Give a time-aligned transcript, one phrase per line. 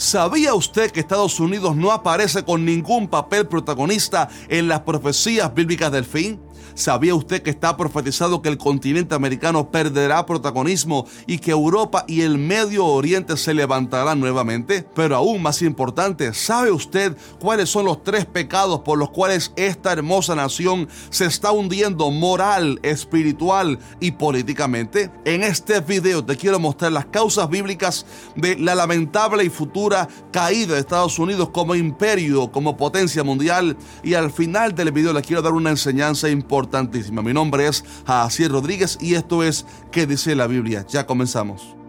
[0.00, 5.92] ¿Sabía usted que Estados Unidos no aparece con ningún papel protagonista en las profecías bíblicas
[5.92, 6.40] del fin?
[6.74, 12.22] ¿Sabía usted que está profetizado que el continente americano perderá protagonismo y que Europa y
[12.22, 14.86] el Medio Oriente se levantarán nuevamente?
[14.94, 19.92] Pero aún más importante, ¿sabe usted cuáles son los tres pecados por los cuales esta
[19.92, 25.10] hermosa nación se está hundiendo moral, espiritual y políticamente?
[25.24, 28.06] En este video te quiero mostrar las causas bíblicas
[28.36, 34.14] de la lamentable y futura caída de Estados Unidos como imperio, como potencia mundial y
[34.14, 37.22] al final del video le quiero dar una enseñanza importante importantísima.
[37.22, 40.84] Mi nombre es Jacier Rodríguez y esto es ¿Qué dice la Biblia?
[40.88, 41.79] Ya comenzamos.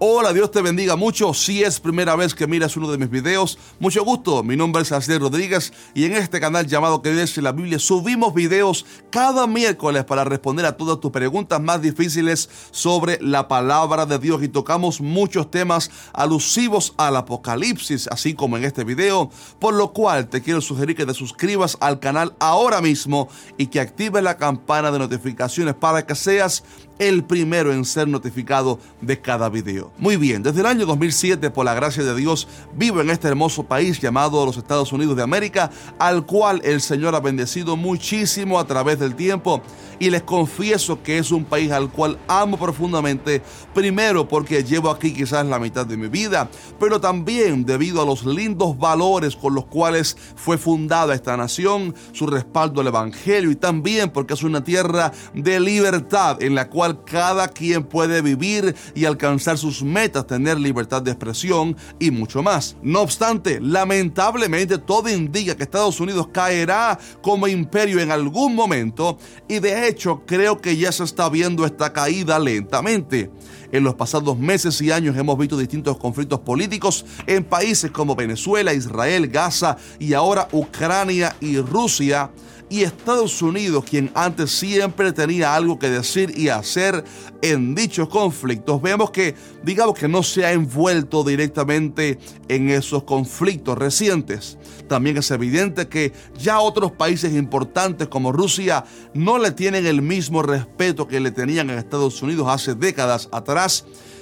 [0.00, 1.34] Hola, Dios te bendiga mucho.
[1.34, 4.44] Si es primera vez que miras uno de mis videos, mucho gusto.
[4.44, 8.32] Mi nombre es Asier Rodríguez y en este canal llamado Que dice la Biblia subimos
[8.32, 14.20] videos cada miércoles para responder a todas tus preguntas más difíciles sobre la palabra de
[14.20, 19.92] Dios y tocamos muchos temas alusivos al Apocalipsis, así como en este video, por lo
[19.92, 24.36] cual te quiero sugerir que te suscribas al canal ahora mismo y que actives la
[24.36, 26.62] campana de notificaciones para que seas
[27.00, 29.87] el primero en ser notificado de cada video.
[29.96, 33.64] Muy bien, desde el año 2007, por la gracia de Dios, vivo en este hermoso
[33.64, 38.66] país llamado los Estados Unidos de América, al cual el Señor ha bendecido muchísimo a
[38.66, 39.62] través del tiempo.
[40.00, 43.42] Y les confieso que es un país al cual amo profundamente,
[43.74, 48.24] primero porque llevo aquí quizás la mitad de mi vida, pero también debido a los
[48.24, 54.10] lindos valores con los cuales fue fundada esta nación, su respaldo al Evangelio y también
[54.10, 59.58] porque es una tierra de libertad en la cual cada quien puede vivir y alcanzar
[59.58, 62.76] sus metas, tener libertad de expresión y mucho más.
[62.82, 69.18] No obstante, lamentablemente todo indica que Estados Unidos caerá como imperio en algún momento
[69.48, 73.30] y de hecho creo que ya se está viendo esta caída lentamente.
[73.70, 78.72] En los pasados meses y años hemos visto distintos conflictos políticos en países como Venezuela,
[78.72, 82.30] Israel, Gaza y ahora Ucrania y Rusia.
[82.70, 87.02] Y Estados Unidos, quien antes siempre tenía algo que decir y hacer
[87.40, 92.18] en dichos conflictos, vemos que, digamos que no se ha envuelto directamente
[92.48, 94.58] en esos conflictos recientes.
[94.86, 100.42] También es evidente que ya otros países importantes como Rusia no le tienen el mismo
[100.42, 103.57] respeto que le tenían en Estados Unidos hace décadas atrás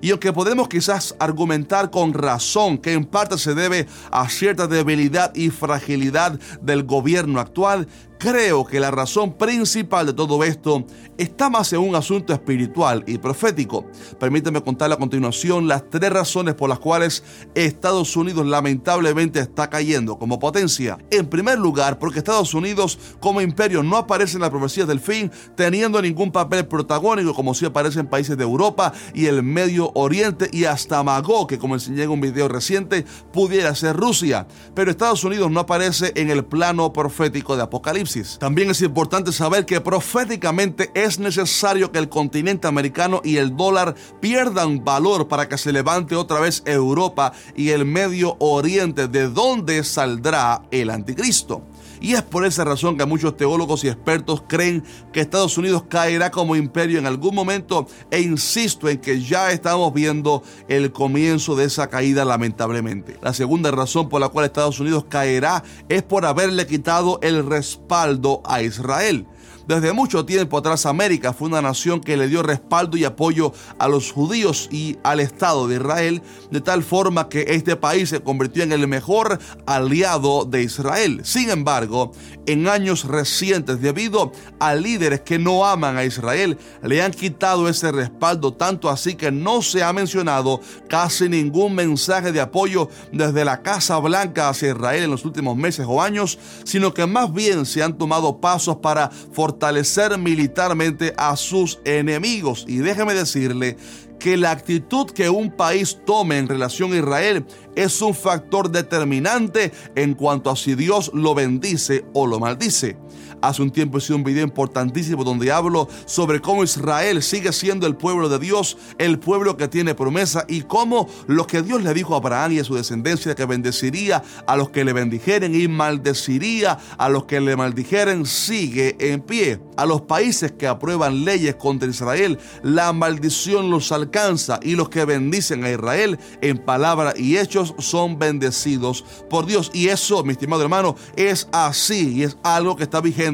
[0.00, 5.34] y aunque podemos quizás argumentar con razón que en parte se debe a cierta debilidad
[5.34, 7.88] y fragilidad del gobierno actual,
[8.18, 10.84] Creo que la razón principal de todo esto
[11.16, 13.86] está más en un asunto espiritual y profético.
[14.18, 17.22] Permíteme contar a continuación las tres razones por las cuales
[17.54, 20.98] Estados Unidos lamentablemente está cayendo como potencia.
[21.12, 25.30] En primer lugar, porque Estados Unidos como imperio no aparece en la profecía del fin
[25.54, 30.50] teniendo ningún papel protagónico como si aparece en países de Europa y el Medio Oriente
[30.52, 34.48] y hasta Magog, que como enseñé en un video reciente, pudiera ser Rusia.
[34.74, 38.07] Pero Estados Unidos no aparece en el plano profético de Apocalipsis.
[38.38, 43.94] También es importante saber que proféticamente es necesario que el continente americano y el dólar
[44.20, 49.84] pierdan valor para que se levante otra vez Europa y el Medio Oriente, de donde
[49.84, 51.62] saldrá el anticristo.
[52.00, 56.30] Y es por esa razón que muchos teólogos y expertos creen que Estados Unidos caerá
[56.30, 61.64] como imperio en algún momento e insisto en que ya estamos viendo el comienzo de
[61.64, 63.18] esa caída lamentablemente.
[63.22, 68.42] La segunda razón por la cual Estados Unidos caerá es por haberle quitado el respaldo
[68.44, 69.26] a Israel.
[69.68, 73.86] Desde mucho tiempo atrás América fue una nación que le dio respaldo y apoyo a
[73.86, 78.62] los judíos y al Estado de Israel, de tal forma que este país se convirtió
[78.62, 81.20] en el mejor aliado de Israel.
[81.22, 82.12] Sin embargo,
[82.46, 87.92] en años recientes, debido a líderes que no aman a Israel, le han quitado ese
[87.92, 93.60] respaldo, tanto así que no se ha mencionado casi ningún mensaje de apoyo desde la
[93.60, 97.82] Casa Blanca hacia Israel en los últimos meses o años, sino que más bien se
[97.82, 102.64] han tomado pasos para fortalecer fortalecer militarmente a sus enemigos.
[102.68, 103.76] Y déjeme decirle
[104.20, 107.44] que la actitud que un país tome en relación a Israel
[107.74, 112.96] es un factor determinante en cuanto a si Dios lo bendice o lo maldice.
[113.40, 117.94] Hace un tiempo hice un video importantísimo donde hablo sobre cómo Israel sigue siendo el
[117.94, 122.14] pueblo de Dios, el pueblo que tiene promesa y cómo lo que Dios le dijo
[122.14, 126.78] a Abraham y a su descendencia que bendeciría a los que le bendijeren y maldeciría
[126.96, 129.60] a los que le maldijeren sigue en pie.
[129.76, 135.04] A los países que aprueban leyes contra Israel, la maldición los alcanza y los que
[135.04, 139.70] bendicen a Israel en palabra y hechos son bendecidos por Dios.
[139.72, 143.27] Y eso, mi estimado hermano, es así y es algo que está vigente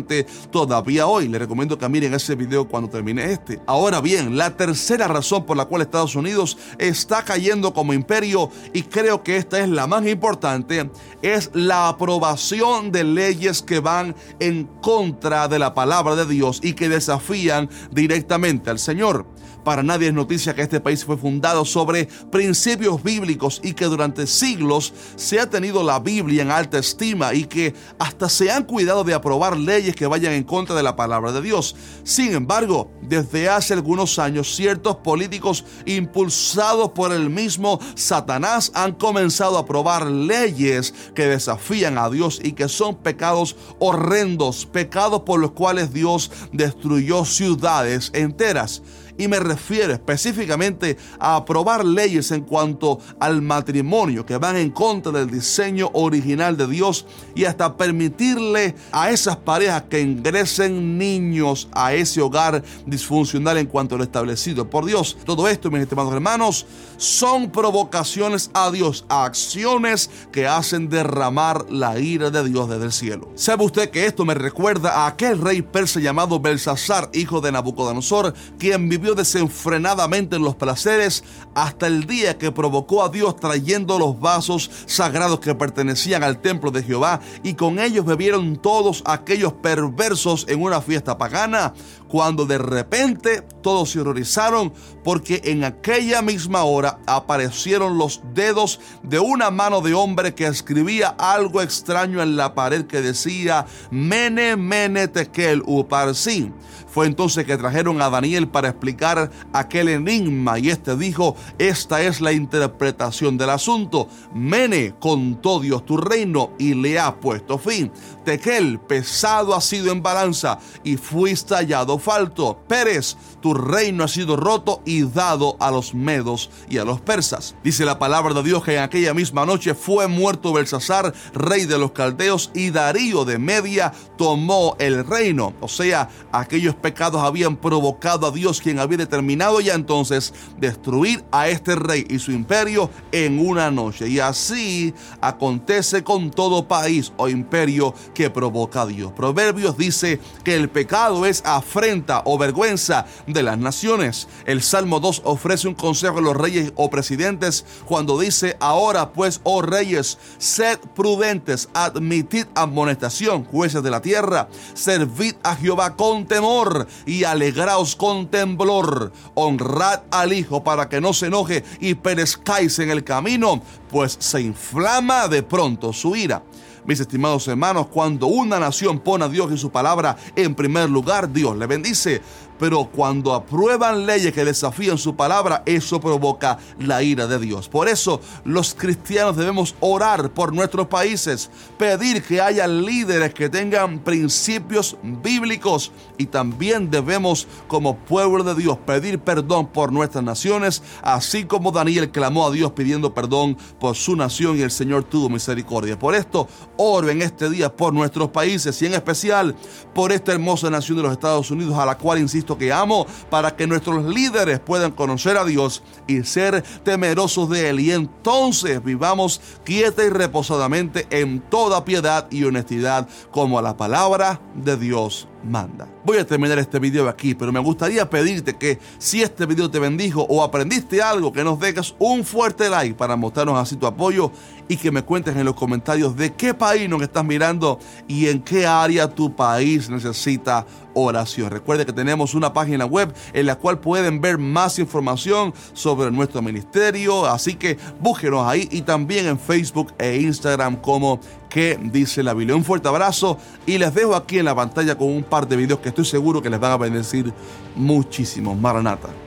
[0.51, 1.29] todavía hoy.
[1.29, 3.61] Les recomiendo que miren ese video cuando termine este.
[3.67, 8.83] Ahora bien, la tercera razón por la cual Estados Unidos está cayendo como imperio, y
[8.83, 10.91] creo que esta es la más importante,
[11.23, 16.73] es la aprobación de leyes que van en contra de la palabra de Dios y
[16.75, 19.27] que desafían directamente al Señor.
[19.65, 24.27] Para nadie es noticia que este país fue fundado sobre principios bíblicos y que durante
[24.27, 29.05] siglos se ha tenido la Biblia en alta estima y que hasta se han cuidado
[29.05, 31.77] de aprobar leyes que vayan en contra de la palabra de Dios.
[32.03, 39.57] Sin embargo, desde hace algunos años ciertos políticos impulsados por el mismo Satanás han comenzado
[39.57, 45.53] a aprobar leyes que desafían a Dios y que son pecados horrendos, pecados por los
[45.53, 48.83] cuales Dios destruyó ciudades enteras
[49.17, 55.13] y me refiero específicamente a aprobar leyes en cuanto al matrimonio que van en contra
[55.13, 61.95] del diseño original de Dios y hasta permitirle a esas parejas que ingresen niños a
[61.95, 65.17] ese hogar disfuncional en cuanto a lo establecido por Dios.
[65.25, 66.67] Todo esto, mis estimados hermanos,
[66.97, 73.31] son provocaciones a Dios, acciones que hacen derramar la ira de Dios desde el cielo.
[73.35, 78.35] ¿Sabe usted que esto me recuerda a aquel rey persa llamado Belsasar, hijo de Nabucodonosor,
[78.59, 81.23] quien vivió desenfrenadamente en los placeres
[81.55, 86.71] hasta el día que provocó a Dios trayendo los vasos sagrados que pertenecían al templo
[86.71, 91.75] de Jehová y con ellos bebieron todos aquellos perversos en una fiesta pagana,
[92.09, 94.73] cuando de repente todos se horrorizaron
[95.03, 101.09] porque en aquella misma hora aparecieron los dedos de una mano de hombre que escribía
[101.19, 106.55] algo extraño en la pared que decía Mene Mene Tekel Uparsin.
[106.95, 112.21] Fue entonces que trajeron a Daniel para explicar aquel enigma y este dijo, esta es
[112.21, 114.07] la interpretación del asunto.
[114.33, 117.91] Mene contó Dios tu reino y le ha puesto fin.
[118.25, 122.61] Tequel, pesado ha sido en balanza y fuiste hallado falto.
[122.69, 127.57] Pérez, tu reino ha sido roto y dado a los medos y a los persas.
[127.65, 131.77] Dice la palabra de Dios que en aquella misma noche fue muerto Belsasar, rey de
[131.77, 135.55] los caldeos, y Darío de Media tomó el reino.
[135.61, 141.49] O sea, aquellos pecados habían provocado a Dios, quien había determinado ya entonces destruir a
[141.49, 144.07] este rey y su imperio en una noche.
[144.07, 144.93] Y así
[145.23, 149.13] acontece con todo país o imperio que provoca a Dios.
[149.13, 154.29] Proverbios dice que el pecado es afrenta o vergüenza de las naciones.
[154.45, 159.41] El Salmo 2 ofrece un consejo a los reyes o presidentes cuando dice, ahora pues,
[159.45, 166.74] oh reyes, sed prudentes, admitid amonestación, jueces de la tierra, servid a Jehová con temor
[167.07, 169.13] y alegraos con temblor.
[169.35, 174.41] Honrad al Hijo para que no se enoje y perezcáis en el camino, pues se
[174.41, 176.43] inflama de pronto su ira.
[176.87, 181.33] Mis estimados hermanos, cuando una nación pone a Dios y su palabra en primer lugar,
[181.33, 182.21] Dios le bendice.
[182.59, 187.69] Pero cuando aprueban leyes que desafían su palabra, eso provoca la ira de Dios.
[187.69, 193.99] Por eso los cristianos debemos orar por nuestros países, pedir que haya líderes que tengan
[193.99, 201.45] principios bíblicos y también debemos como pueblo de Dios pedir perdón por nuestras naciones, así
[201.45, 205.99] como Daniel clamó a Dios pidiendo perdón por su nación y el Señor tuvo misericordia.
[205.99, 209.55] Por esto oro en este día por nuestros países y en especial
[209.95, 213.57] por esta hermosa nación de los Estados Unidos a la cual insisto que amo, para
[213.57, 217.81] que nuestros líderes puedan conocer a Dios y ser temerosos de Él.
[217.81, 224.41] Y entonces vivamos quieta y reposadamente en toda piedad y honestidad, como a la palabra
[224.55, 225.89] de Dios manda.
[226.05, 229.79] Voy a terminar este video aquí, pero me gustaría pedirte que si este video te
[229.79, 234.31] bendijo o aprendiste algo, que nos dejes un fuerte like para mostrarnos así tu apoyo
[234.69, 238.41] y que me cuentes en los comentarios de qué país nos estás mirando y en
[238.43, 241.51] qué área tu país necesita oración.
[241.51, 246.41] Recuerde que tenemos una página web en la cual pueden ver más información sobre nuestro
[246.41, 251.21] ministerio, así que búsquenos ahí y también en Facebook e Instagram como
[251.55, 252.57] que dice la Biblia.
[252.57, 255.79] Un fuerte abrazo y les dejo aquí en la pantalla con un par de videos
[255.79, 257.33] que estoy seguro que les van a bendecir
[257.77, 258.57] muchísimo.
[258.57, 259.24] Maranata.